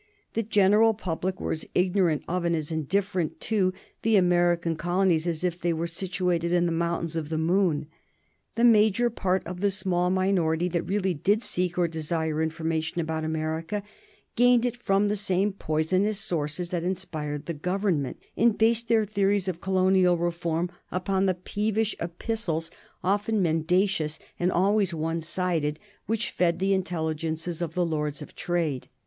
The 0.33 0.41
general 0.41 0.95
public 0.95 1.39
were 1.39 1.51
as 1.51 1.63
ignorant 1.75 2.23
of 2.27 2.43
and 2.43 2.55
as 2.55 2.71
indifferent 2.71 3.39
to 3.41 3.71
the 4.01 4.15
American 4.15 4.75
colonies 4.75 5.27
as 5.27 5.43
if 5.43 5.59
they 5.61 5.73
were 5.73 5.85
situated 5.85 6.51
in 6.51 6.65
the 6.65 6.71
mountains 6.71 7.15
of 7.15 7.29
the 7.29 7.37
moon. 7.37 7.85
The 8.55 8.63
major 8.63 9.11
part 9.11 9.45
of 9.45 9.59
the 9.61 9.69
small 9.69 10.09
minority 10.09 10.67
that 10.69 10.87
really 10.87 11.13
did 11.13 11.43
seek 11.43 11.77
or 11.77 11.87
desire 11.87 12.41
information 12.41 12.99
about 12.99 13.23
America 13.23 13.83
gained 14.35 14.65
it 14.65 14.75
from 14.75 15.07
the 15.07 15.15
same 15.15 15.53
poisonous 15.53 16.17
sources 16.17 16.71
that 16.71 16.83
inspired 16.83 17.45
the 17.45 17.53
Government, 17.53 18.17
and 18.35 18.57
based 18.57 18.87
their 18.87 19.05
theories 19.05 19.47
of 19.47 19.61
colonial 19.61 20.17
reform 20.17 20.71
upon 20.91 21.27
the 21.27 21.35
peevish 21.35 21.95
epistles, 21.99 22.71
often 23.03 23.39
mendacious 23.39 24.17
and 24.39 24.51
always 24.51 24.95
one 24.95 25.21
sided, 25.21 25.79
which 26.07 26.31
fed 26.31 26.57
the 26.57 26.73
intelligences 26.73 27.61
of 27.61 27.75
the 27.75 27.85
Lords 27.85 28.23
of 28.23 28.35
Trade. 28.35 28.87